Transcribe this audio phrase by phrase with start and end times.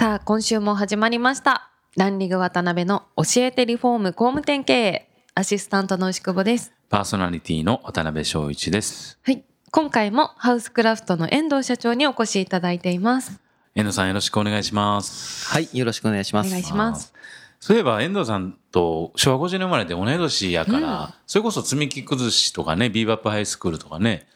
[0.00, 1.68] さあ今週も始まりました。
[1.94, 5.10] ランリング渡辺の教えてリフォーム工務店経営。
[5.34, 6.72] アシスタントの牛久保です。
[6.88, 9.18] パーソナリティの渡辺翔一です。
[9.22, 9.44] はい。
[9.70, 13.42] 今回もハウスクラフトの遠藤社長にお越しいただいています。
[13.74, 15.46] 遠藤さんよろしくお願いします。
[15.52, 16.46] はい、よろしくお願いします。
[16.46, 17.12] お願いします。
[17.60, 24.26] そういえば遠藤さんと昭和50年生まれで同い年やから、それこそ積み木崩しとかね、ビーバップハイスクールとかね、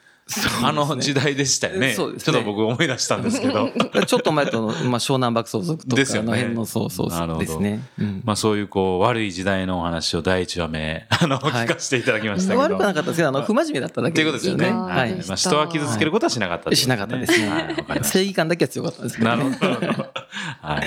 [0.62, 1.92] あの時代でしたよね。
[1.92, 3.70] そうですねちょっと僕思い出したんですけど。
[4.06, 7.80] ちょっと前との、まあ、湘南爆走族とかの辺の、そうそうなるほどですね。
[7.98, 12.61] うんまあそういうこう悪い時代のお話を第一話目、 あの、はい聞かせていただきましたけど。
[12.61, 14.70] 悪くなかったですけど、あの、不真面目だっただっていうことですよね。
[14.70, 15.14] ははいい。
[15.27, 17.77] まあ人は傷つけることはしなかったってことしなかったですね。
[18.02, 19.45] 正義感だけは強かったんですけど、なね。
[19.45, 20.14] るほど。
[20.62, 20.86] はい。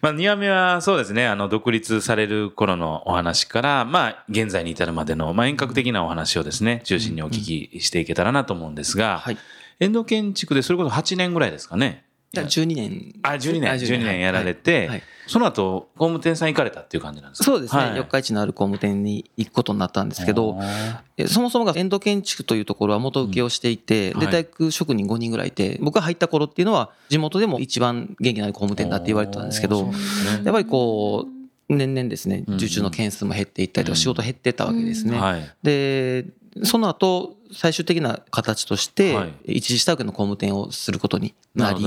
[0.00, 9.38] まあ、2話目はそうですね、あの、独立される頃のお話から、まあ、現在に至るまでの、まあ、遠隔的なお話をですね、中心にお聞きしていけたらなと思うんですが、はい。
[9.78, 12.04] 遠藤建築でそれこそ8年ぐらいですかね。
[12.32, 13.14] じゃあ12年。
[13.22, 14.20] あ、12年、あ12年。
[14.20, 14.54] やられはい。
[14.54, 15.02] て、はい。
[15.26, 17.44] その後、工務店さん行かれたっていう感じなんですか？
[17.44, 17.96] そうですね、はい。
[17.96, 20.56] 四日市のある工務店に行くことになったんですけど、
[21.26, 24.32] そもそもが遠藤建築というところは元請けをしていて、で、うんはい。
[24.32, 29.92] 大工職人5人ぐらいいて、僕が入った頃っていうのは、地元でも一番元気のある工務店だって言われてたんですけどね。
[30.44, 31.26] やっぱりこ
[31.68, 35.18] う、年々ですね、うん受注の件数も減っていったりとか、仕事減ってったわけですね。
[35.18, 35.50] はい。
[35.64, 36.26] で、
[36.62, 41.84] その後、最終的な形としてはい、一時下請けの工務店をすることになり。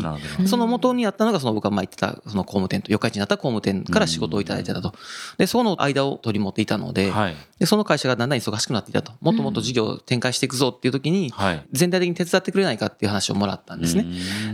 [0.48, 4.94] その元にあったのが、その僕が前言ってた、その工務店と、四日市にあった工務店から仕事をいただいてたと。
[5.38, 7.36] で、そこの間を取り持っていたので、はい。
[7.60, 9.14] で、その会社がだんだん忙しくなっていたと。
[9.22, 11.66] もっともっと事業を展開していくぞっていう時に、はい。
[11.72, 14.06] 全体的に手伝ってくれないかっていう話をもらったんですね。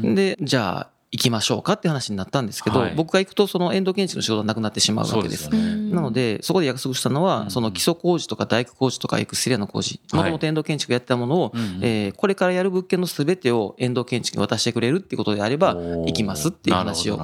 [0.02, 0.16] ね。
[0.16, 2.94] で、じゃあ、行きましょうかっていう話になったんですけど、はい。
[2.96, 5.50] 僕が行くと、その遠藤建築の仕事がなくなってしまうわけです。
[5.50, 5.92] ですよね。
[5.92, 7.52] なので、そこで約束したのは、うん。
[7.52, 10.22] その基礎工事とか大工工事とかエクステリアの工事、はい。
[10.22, 17.18] もともと遠藤建築がやってたものを、えーこれからやる物件のすべてを遠藤建築に渡してくれるっていうことであれば、行きますっていう話を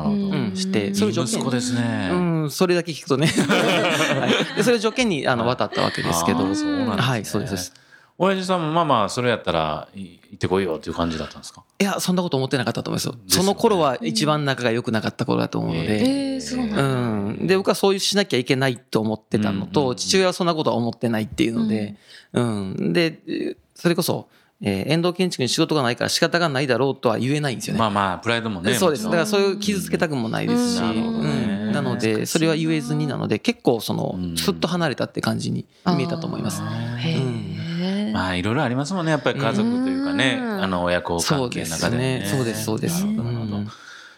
[0.56, 0.96] して、うん。
[0.96, 2.09] それを条件いい息子ですね。
[2.12, 2.16] う
[2.46, 3.28] ん、それだけ聞くとね。
[3.29, 4.56] はい。
[4.56, 7.02] でそれを条件にあの渡ったわけですけど、あーそうなんですね。
[7.02, 7.84] はい、そうです。
[8.18, 11.64] 親父さんもまあまあ、それやったら、い行ってこいよっていう感じだったんですか？
[11.80, 13.12] いや、そんなこと思ってなかったと思いますよ。
[13.12, 16.00] ですよねその頃は一番仲が良くなかった頃だと思うので。
[16.34, 17.48] えーそうなんだうん。
[17.48, 21.96] で、僕はそういうしなきゃいけないと思ってたのうんうんうと、ん父親はそんなことは思ってないっていうので、
[22.34, 22.94] うん。
[22.94, 24.30] で、えーそれこそ、
[24.62, 27.80] えー遠藤建築に仕事がないから仕方がないだろうとは言えないんですよね。
[27.80, 28.74] まあまあ、プライドもね。
[28.76, 29.03] そうです。
[29.03, 31.30] だからそういう傷つけたくもないですし、うんなるほどね
[31.68, 35.66] うんなので、それは言えずになので、結構そのうん、すっと離れたって感じに
[35.97, 36.62] 見えたと思います。
[36.62, 37.25] へー
[38.16, 39.12] まあ、いろいろありますもんね。
[39.12, 40.64] やっぱり家族というかね、うん。
[40.64, 42.26] あの、親子関係の中でね。
[42.26, 42.64] そうですね。
[42.64, 43.06] そうです。
[43.06, 43.34] うん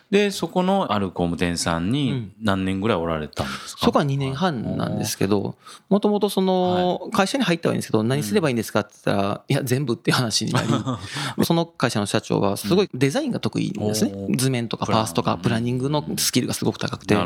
[0.10, 3.86] で、そこのある工務店さんうにん何年ぐらいおられたんですか？
[3.86, 5.56] そこは2年半なんですけど、
[5.90, 10.68] もともとその、会社に入ったはいいんですけど、何すればいいんですかって言ったら、いや、全部っていう話になり、
[11.44, 14.28] その会社の社長はすごいデザインが得意なんですねお。
[14.30, 17.18] ー図面とかパースとかプランニングのスキルがすごく高くて。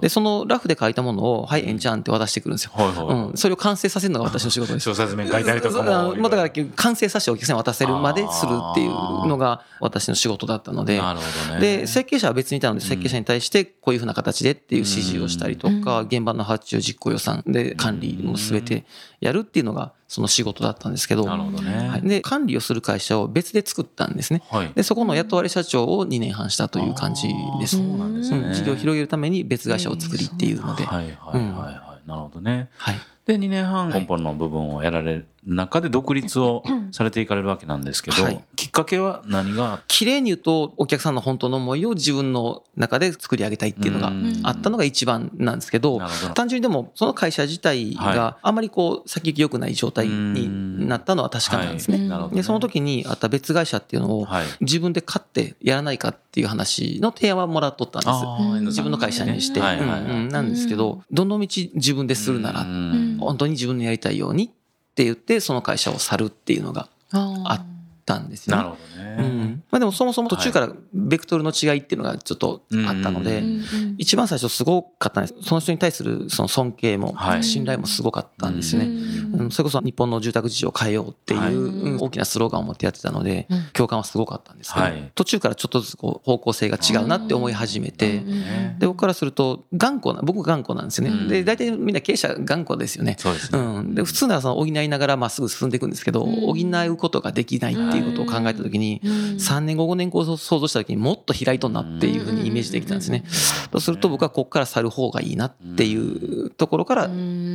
[0.00, 2.72] で、そのラフで書いたものを、はい、えんちゃんって渡してくるんですよ。
[2.76, 3.36] うん。
[3.36, 4.84] それを完成させるのが私の仕事です。
[4.90, 5.82] 小説面書いたりとか
[6.16, 6.28] も。
[6.28, 11.60] だから完成させてお客さんに渡せるまでするっていうのが私の仕事だったので、なるほどね。
[11.60, 18.84] で、設計者は別にいたので、設計者に対してこういうふうな形でっていう指示をしたりとか、現場の発注実行予算で管理も全て
[19.20, 21.88] やるっていうのがその仕事だったんですけど、なるほどね。
[21.88, 24.42] はいで、管理をする会社を別で作ったんですね。
[24.50, 24.72] はい。
[24.74, 27.28] で、そこの雇われ社長を2年半したという感じ
[27.60, 27.76] です。
[27.76, 28.38] そうなんですね。
[28.38, 32.08] うん事業を広げるために別会社を作りっていうので、はいはいはいはい。
[32.08, 32.68] なるほどね。
[32.76, 32.96] はい。
[33.26, 36.62] で、2年半根本の部分をやられる中で独立を
[36.92, 38.44] されていかれるわけなんですけど、はい。
[38.56, 39.82] きっかけは何が？
[39.88, 46.00] 綺麗に言うと、お客さんの本当の思いを自分の中で作り上げたいっていうのがあったのが一番なんですけど
[46.34, 52.08] 単純にでも、その会社自体はがあまりこう、先行き良くない状態になったのは確かなんですね。
[52.08, 52.36] はい。
[52.36, 54.46] で、その時にあった別会社っていうのをはい。
[54.60, 58.66] 自分で買ってやらないかっていう話の提案はもらっとったんです。
[58.66, 59.60] 自分の会社にして。
[59.60, 59.78] はい。
[59.78, 59.88] はい。
[59.88, 60.28] はい。
[60.28, 63.16] なんですけど、どの道自分でするならう、ん。
[63.18, 64.50] 本当に自分のやりたいように
[64.90, 67.79] って言って、その会社を去るっていうのがあっ
[68.14, 68.62] ったんですよね。
[68.62, 69.16] なるほどね。
[69.18, 73.60] うんまあ、でもそもそも途中からベクトルの違いっていうのがちょっとあったので、うん
[73.98, 75.34] 一番最初すごかったんです。
[75.42, 78.88] その人に対するその尊敬もはい信頼もすごかったんですよね。
[78.88, 91.14] うんそれこそ日本の住宅事情を変えようっていう、大きなスローガンを持ってやってたので、うん共感はすごかったんですけど、はい途中からちょっとずつこう方向性が違うなって思い始めて、ねで、僕からすると頑固な、僕頑固なんですよね。
[91.14, 93.16] うんで、大体みんな経営者頑固ですよね。
[93.18, 93.58] そうですね。
[93.58, 103.24] うん、で普通ならその補いながらまっすぐ進んでいくんですけど、うん補うことができないっていうことを考えた時に、3年後5年後を想像した時にもっと開いとんなっていうふうにイメージできたんですね。
[103.72, 107.10] そうすると僕はここから去る方がいいなっていうところから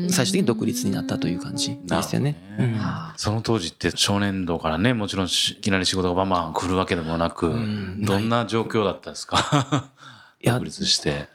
[0.09, 2.36] 最終的に独立になったという感じですよね。
[2.59, 2.80] うん。
[3.18, 8.01] その当時って少年度からね、もちろんしいきなり仕事がバンバン来るわけでもなく、ん。
[8.03, 9.89] どんな状況だったですか？
[10.44, 11.27] 独立して。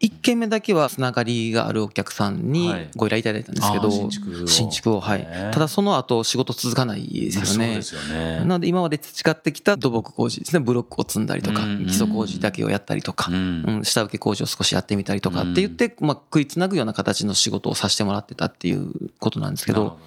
[0.00, 2.90] 1件目だけはつながりがあるお客さんにはい。
[2.96, 4.46] ご依頼いただいたんですけど、新築を。
[4.46, 5.20] 新築を、はい。
[5.20, 5.50] ね。
[5.54, 8.40] ただその後仕事続かないですよね。
[8.40, 13.64] なので今まで培ってきた土木工事ですね、ブロックを積んだりとか、うん基礎工事だけをやったりとか、うん。
[13.66, 19.98] うん、下請け工事を少しやってみたりとかって言って、まあ、食いつなぐような形の仕事をさせてもらってたっていうことなんですけど、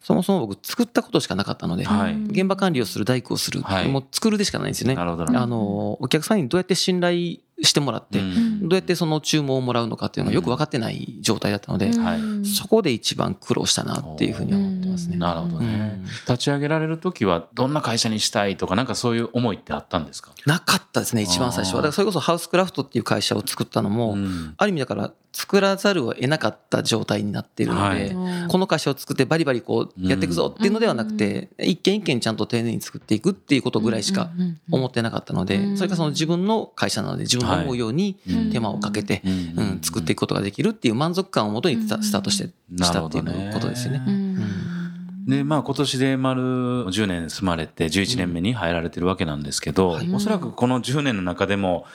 [0.00, 2.14] そもそも僕作ったことしかなかったので、はい。
[2.24, 3.88] 現場管理をする、大工をする、はい。
[3.88, 4.96] もう作るでしかないんですよね。
[4.98, 5.04] あ
[5.46, 8.68] の、お客さんにどうやって信頼してもらって、うん。
[8.68, 12.46] どうやってその注文をもらうのかっていうのがよく分かってない状態だったので、はい。
[12.46, 15.16] そこで一番苦労したなっていうふうには思ってますね。
[15.16, 16.04] なるほどね、うん。
[16.04, 20.32] 立ち上げられる時はどんな会社にしたいとかなんかそういう思いってあったんですか？
[20.46, 21.78] なかったですね、一番最初は。
[21.78, 24.54] だからそれこそハウスクラフトっていう会社を作ったのも、うん。
[24.56, 28.48] ある意味だから作らざるを得なかった状態になっているので、はい。
[28.48, 34.30] この会社を作ってバリバリこうやっていくぞっていうのではなくて、一件一件ちゃんと丁寧に作っていくっていうことぐらいしか
[34.70, 39.58] 思ってなかったので、うんそれがその自分の会社なので自分が思うようにうん手間をかけて、うん。
[39.58, 44.00] うん作っていくことができるっていう満足感をもとにスタートしてしたっていうことですよね。
[45.26, 51.86] でまあ今年で丸10年住まれて11年目に入られてるわけなんですけど、はいおそらくこの10年の中でも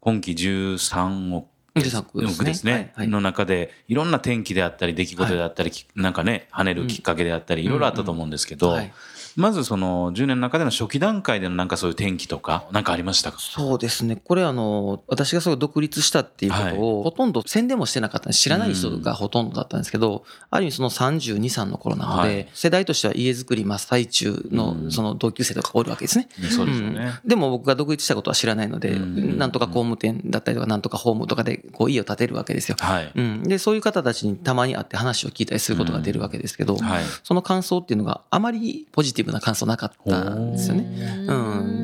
[0.00, 2.44] 今期13億13億ですね。
[2.44, 3.08] ですね、はいはい。
[3.08, 8.92] の中でいろんな転機であったり出来事であったり、きなんかね跳ねるきっかけであったりいろいろあったと思うんですけど、はい
[9.36, 13.38] まずその10年の中での初期段階でのなんかそういう転機とかなんかありましたか？
[13.38, 14.16] そうですね。
[14.16, 26.28] これあの、私がそう独立したっていうことを、ほとんど宣伝もしてなかった知らない人がほとんどだったんですけど、ある意味その32、3の頃なので、はい世代としては家づくり真っ最中うんのその同級生とかおるわけですね。
[26.50, 27.20] そうですよね。
[27.24, 32.76] うんでも僕が独立したことは知らないので、うんなんとか工務店だったりとか、なんとかホームとかでこう家を建てるわけですよ。
[32.78, 33.12] はい。
[33.14, 37.04] うん、で、そういう方たちにたまに会って話を聞いたりすることが出るわけですけど、はい。
[37.22, 41.26] その感想っていうのがあまりポジティブな感想なかったんですよね。
[41.26, 41.32] う。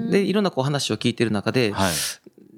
[0.09, 1.93] ん、で、いろんなこう話を聞いてる中で、はい。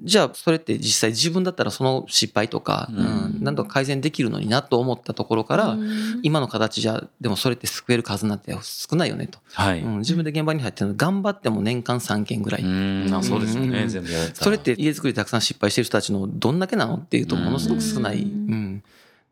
[0.03, 2.97] じゃあそれって実際自分だったらその失敗とか、うん。
[2.97, 5.77] うん、何とか改善できるのになと思ったところから、
[6.23, 9.79] 今の形じゃでもそれって救える数なんて少ないよねと、はい。
[9.79, 18.23] うん、自分で現場に入ってるの頑張っても年間3件ぐらい、うん、あそうですよね、うん全部それって家づくりたくさん失敗してる人たちのどんだけなのっていうとものすごく少ない。
[18.23, 18.27] うん。
[18.27, 18.62] うん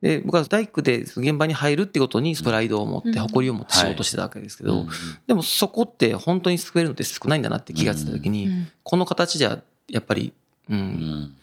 [0.02, 3.20] で僕は大工で現場に入るってことにプライドを持ってうん。
[3.20, 4.90] 誇りを持って仕事してたわけですけど、うん
[5.28, 8.50] でもそこって本当に救えるのって少ないんだなって気がついた時に、
[8.84, 10.34] この形じゃやっぱり、
[10.70, 11.36] ううんん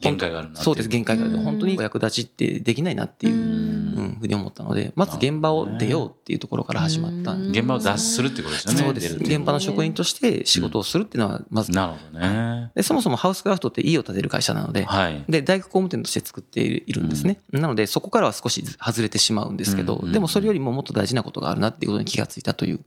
[0.00, 1.34] 限界があるなそうです、限界がある。
[1.34, 3.34] うん本当にお役立ちってできないなっていう、
[4.20, 8.78] ふうに思ったので、まず現場を出ようっていうところから始まったんで現場を脱するってことですよね。
[8.80, 9.16] そうです。
[9.16, 12.72] 現場の職員として仕事をするっていうのは、まず、なるほどね。
[12.74, 15.24] でそもそもハウスクラフトって家を建てる会社なので、はい。
[15.28, 17.40] で、大工工務店として作っているんですね。
[17.52, 22.80] なので、そこからは少し外れてしまうんですけど、うんでもそれよりももっと大事なことがあるなっていうことに気がついたという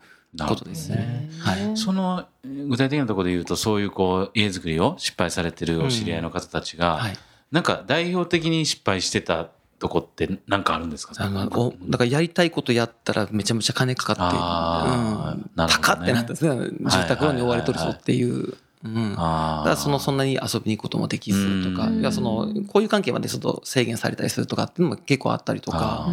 [0.48, 1.30] ことですね。
[1.40, 1.78] はい。
[1.78, 7.18] その具体的なところで言うと、そういうこう家づくりを失敗されてるお知り合いの方たちが、はい。
[7.52, 11.14] なんか代表的に失敗してたとこって何かあるんですか？
[11.18, 15.96] あの、おだからやりたいことやったらめちゃめちゃ金かかって、うん、なるほどね。
[15.96, 16.68] 高ってなったんですね。
[16.82, 18.54] 住宅ローンに追われとるぞっていう。
[18.84, 19.16] うん。
[19.18, 22.00] あただそのそんなに遊びに行くこともできずとか、うん。
[22.00, 26.08] いやその交友関係までちょっと制限されたりするとかっていうのも結構あったりとか、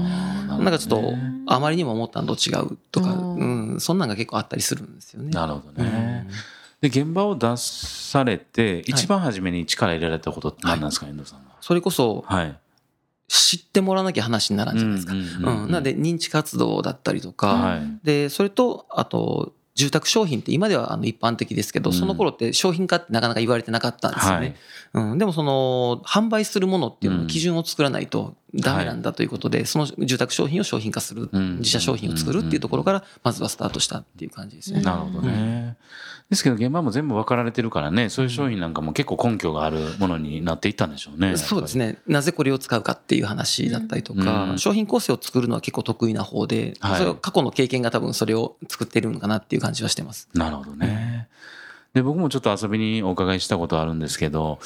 [0.49, 1.15] なんかちょっと
[1.47, 3.35] あまりにも思ったのと違うとか、うん。
[3.37, 5.31] うん、そんなんが結構あったりするんですよね。
[5.31, 6.27] なるほどね。
[6.81, 11.57] で、現場を出されて、一番初めに力入れられたことって何なんですか、遠藤さんは？
[11.61, 12.59] それこそはい。
[13.29, 15.13] 知ってもらわなきゃ話にならんじゃないですか。
[15.13, 17.81] ううんんうんうんなので認知活動だったりとか、はい。
[18.05, 24.57] で、それと、あと、住宅商品って今ではあの一般的ですけど、うんその頃って商品化ってなかなか言われてなかったんですよね。
[24.95, 34.81] うん、でもその、販売するものっていうのの基準を作らないとダメなんだということで、その住宅商品を商品化する、うん自社商品を作るっていうところから、まずはスタートしたっていう感じですね。
[34.81, 35.77] なるほどね。
[36.29, 41.37] ですけど現場も全部分かられてるからね、そういう商品なんかも結構根拠があるものになっていったんでしょうね。
[41.37, 41.99] そうですね。
[42.07, 50.29] なぜこれを使うかっていう話だったりとか、うん商品構成を作るのは結構得意な方で、はいそ過去の経験が多分それを作ってるのかなっていう感じはしてます。
[50.33, 51.29] なるほどね。
[51.93, 54.61] で、僕もちょっと遊びにお伺いしたことあるんですけど、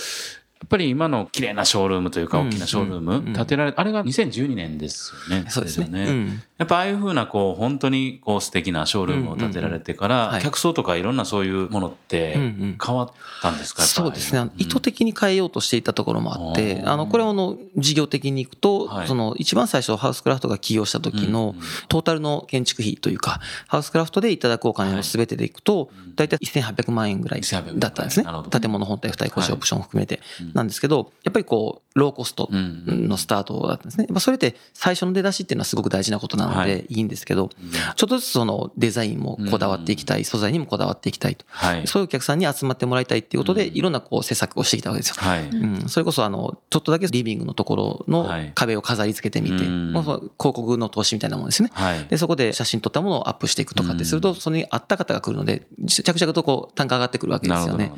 [0.60, 5.46] やっぱり今の綺麗なショールームというか、うん大きなショールーム、建てられ、あれが2012年ですよね。
[5.48, 6.04] そうですね。
[6.04, 6.42] ようん。
[6.58, 14.50] やっぱああいうふうな、こう、本当に、こう、素敵なショールームを建てられてから、客層とかいろんなそういうものって変わったんですか、そうですね。
[14.58, 19.08] 意図的的に変えようとしていたところもあって、うんあの、これはあの、事業的にいくと、はい。
[19.08, 21.54] その、一番最初ハウスクラフトが起業した時の
[21.88, 28.26] トータルの建築費というか、ハウスクラフトでいただくお金の全てでいくと、だいたい1800万円ぐらい1800だったんですね。
[28.50, 30.20] 建物本体、付帯故障オプションを含めて。
[30.40, 30.49] うん。
[30.54, 34.06] なんですけど、やっぱりこう、ローコストうんのスタートだったんですね。
[34.08, 37.50] やっぱそれって最初の出だしっていうのはすごく大事なことなのはいでいいんですけど、
[37.96, 41.44] ちょっとずつそのデザインもこだわっていきたい、素材にもこだわっていきたいと。
[41.48, 41.86] はい。
[41.86, 45.16] そういうお客さんに集まってもらいたいっていうことで、うんいろんなこう施策をしてきたわけですよ。
[45.18, 45.48] はい。
[45.48, 51.70] うん、それこそあの、ちょっとだけリビングのところのはい壁を飾り付けてみて、広告の投資みたいなものですね。
[51.72, 52.06] はい。
[52.06, 57.92] で、そこで写真撮ったものをアップしていくとかってすると、それに合った方が来るので、着々とこう単価上がってくるわけですよね。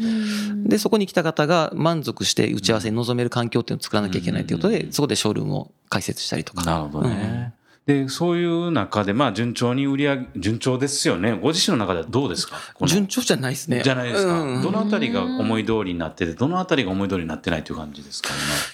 [0.65, 6.65] で、そこに来た方が満足して打ち合わせに臨める環境っていうのを作らなきゃいけないということで、そこでショールームを開設したりとか。
[6.65, 7.53] なるほどね。
[7.85, 11.33] で、そういう中で、まあ、順調に売り上げ、順調ですよね。
[11.33, 12.57] ご自身の中ではどうですか？
[12.87, 13.81] 順調じゃないですね。
[13.83, 14.41] じゃないですか。
[14.41, 18.29] うんどのあたりが思い通りになってて、どのあたりが思い通りになってないという感じですか？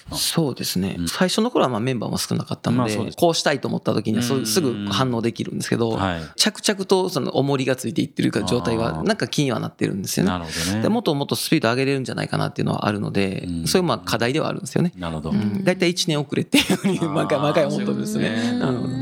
[0.09, 10.31] 今そうですね、うん最初の頃はまあメンバーも少なかったので,、まあですこうしたいと思った時にはすぐ反応できるんですけど、はい着々とその重りがついていってるか状態はなんか気にはなってるんですよね。
[10.31, 10.81] なるほどね。
[10.83, 14.93] でもっともっとスピード上げれるんじゃないかなっていうのはあるので、うんそういうまあ課題ではあるんですよね。
[14.95, 15.31] なるほど。
[15.31, 18.59] うん、だいたい1年遅れっていうふうに毎回毎回思ってるんですね。
[18.59, 18.99] なるほどね。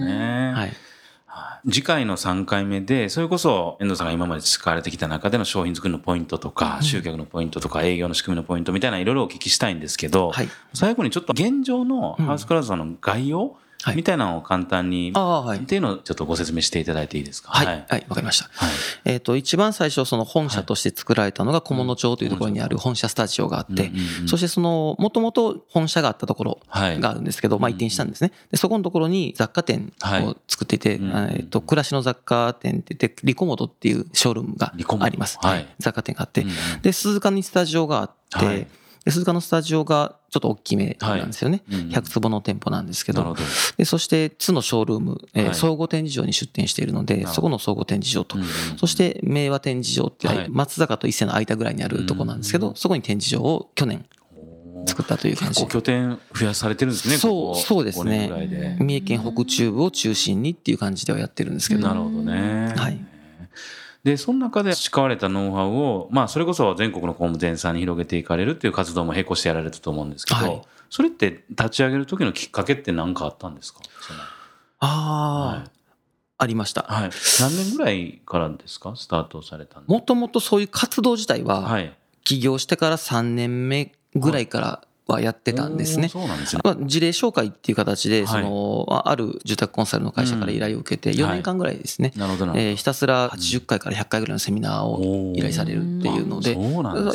[1.68, 1.74] はい。
[1.74, 13.96] 次回の3回目で、それこそ遠藤さんが今まで使われてきた中での商品作りのポイントとか、集客のポイントとか、営業の仕組みのポイントみたいないろいろお聞きしたいんですけど、はい最後にちょっと現状のハウスクラウドさんの概要はい。
[13.96, 15.64] みたいなのを簡単に、はい。
[15.64, 15.66] っ。
[15.66, 17.52] ていうのをちょっとご説明していただいていいですか？
[17.52, 18.50] はい、はい、わかりました。
[18.54, 18.70] はい。
[19.06, 23.92] えっ、と、一番最初、その本社として作られたのが小物町というところにある本社スタジオがあって
[24.28, 27.00] そしてその、もともと本社があったところはい。
[27.00, 28.32] があるんですけど、まあ移転したんですね。
[28.52, 35.38] で、そこのところに雑貨店を作っていて、はいえっと、暮らしの雑貨店って言って、リコモドっていうショールームがあります。
[35.42, 35.68] はい。
[35.80, 36.46] 雑貨店があって。
[36.82, 38.68] で、鈴鹿にスタジオがあって、
[39.12, 41.62] 鈴鹿のスタジオがちょっと大きめなんですよね。
[41.70, 41.94] はいうんうん。
[41.94, 43.24] 100坪の店舗なんですけど。
[43.24, 43.36] ど。
[43.78, 45.56] で、そして、津のショールーム、えーはい。
[45.56, 48.38] 総合展示場に出店しているので、そこの総合展示場と。
[48.38, 50.50] うんうん、そして、明和展示場ってはい。
[50.50, 54.06] 松坂と伊勢の間ぐらいにあるとこなんですけうんど、そこに展示場を去年
[54.86, 55.62] 作ったという感じ。
[55.62, 55.72] 結構。
[55.72, 57.60] 拠点増やされてるんですね、そうここ。
[57.60, 58.12] そうですね。
[58.12, 58.78] 5年ぐらいで。
[58.80, 62.74] 三重県北中部を中心にっていう感じではやってるんですけど、なるほどね。
[62.76, 63.00] はい。
[64.08, 73.82] で、その中で培われたノウハウを、まあ、それこそ全国の工務店さんに広げていかれるっていう活動も並行してやられたと思うんですけど、はいそれって立ち上げる時のきっかけって何かあったんですか？
[74.80, 75.70] ああ、
[76.38, 76.84] ありました。
[76.84, 77.10] はい。
[77.42, 81.94] 何年ぐらいからですかスタートされたもともとそういう活動自体は、はい。
[82.24, 86.06] 起業してから3年目ぐらいからはやってたんですね。
[86.06, 86.12] おー。
[86.12, 86.62] そうなんですね。
[86.64, 88.44] まあ、事例紹介っていう形で、はい。
[88.44, 92.12] その、あある住宅コンサルの会社から依頼を受けて、ん4年間ぐらいですね。
[92.16, 96.58] えーひたすら80回から100回ぐらいのセミナーを依頼されるっていうので、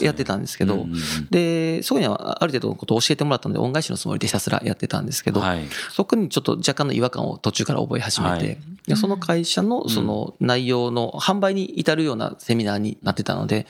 [0.04, 0.86] やってたんですけど、
[1.30, 5.64] で、そこにはある程度のことを教えてもらったので、恩返しのつもりでひたすらやってたんですけど、はい。
[5.90, 13.66] そこにちょっと若干の違和感を途中から覚え始めて、はいでその会社のその内容の販売に至るようなセミナーになってたので。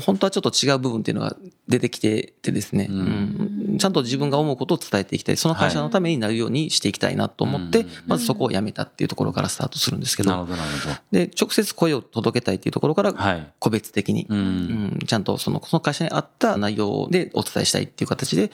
[0.00, 1.36] 本当はちょっと違う部分っていうのが
[1.68, 2.98] 出てきててですね、うん。
[2.98, 3.78] うん。
[3.78, 7.88] ちゃんと自分が思うことを伝えていきたい、その会社のためになるようにしていきたいなと思って、うん。
[8.06, 10.94] まずそこをやめたっていうところからスタートするんですけど、なるほどなるほど。
[11.12, 13.52] で、直接声を届けたいっていうところから、はい。
[13.58, 14.34] 個別的に、う。
[14.34, 14.40] うん。
[14.40, 18.50] んちゃんとそのその会社に合った内容でお伝えしたいっていう形で、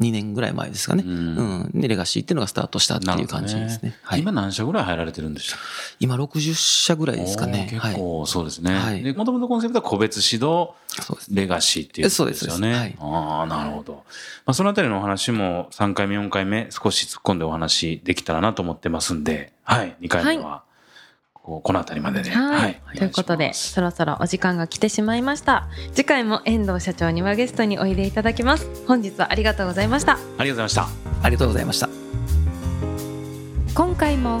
[0.00, 1.70] 2年ぐらい前ですかね、ううん。
[1.74, 3.96] んで、レガシーっていうのがスタートしたっていう感じですね。
[4.02, 5.58] はい、今何社ぐらい入られてるんでしたっ
[6.00, 7.68] 今60社ぐらいけですかね。
[7.70, 8.74] 結構そうですね。
[8.74, 11.34] はいで、もともとコンセプトは個別指導、そうです。
[11.34, 12.58] レガシーっていうことですよね。
[12.58, 14.04] そうですはいああ、なるほど。
[14.44, 20.62] まあ、そのあたりのお話も3回目、4回目、少し突っ込んでお話できたらなと思ってますんで、はい、2回目は、
[21.32, 22.30] こうこのあたりまでで。
[22.30, 31.06] はい、おということでそろそろお時間が来てしまいました次回も遠藤社長にはゲストにおいでいただきます本日はありがとうございましたありがとうございました。
[31.22, 31.88] ありがとうございました。
[33.74, 34.40] 今回も